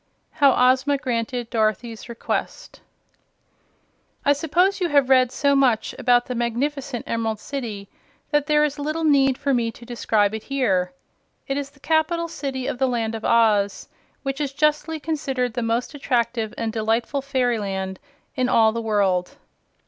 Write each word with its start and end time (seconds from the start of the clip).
How 0.31 0.53
Ozma 0.71 0.97
Granted 0.97 1.51
Dorothy's 1.51 2.09
Request 2.09 2.81
I 4.25 4.33
suppose 4.33 4.81
you 4.81 4.89
have 4.89 5.11
read 5.11 5.31
so 5.31 5.55
much 5.55 5.93
about 5.99 6.25
the 6.25 6.33
magnificent 6.33 7.05
Emerald 7.07 7.39
City 7.39 7.87
that 8.31 8.47
there 8.47 8.63
is 8.63 8.79
little 8.79 9.03
need 9.03 9.37
for 9.37 9.53
me 9.53 9.69
to 9.73 9.85
describe 9.85 10.33
it 10.33 10.41
here. 10.41 10.91
It 11.47 11.55
is 11.55 11.69
the 11.69 11.79
Capital 11.79 12.27
City 12.27 12.65
of 12.65 12.79
the 12.79 12.87
Land 12.87 13.13
of 13.13 13.23
Oz, 13.23 13.89
which 14.23 14.41
is 14.41 14.53
justly 14.53 14.99
considered 14.99 15.53
the 15.53 15.61
most 15.61 15.93
attractive 15.93 16.51
and 16.57 16.73
delightful 16.73 17.21
fairyland 17.21 17.99
in 18.35 18.49
all 18.49 18.71
the 18.71 18.81
world. 18.81 19.35